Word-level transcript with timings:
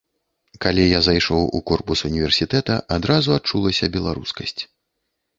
Калі 0.63 0.83
я 0.91 0.99
зайшоў 1.07 1.43
у 1.59 1.59
корпус 1.71 1.99
універсітэта, 2.09 2.77
адразу 2.97 3.29
адчулася 3.35 3.91
беларускасць. 3.99 4.61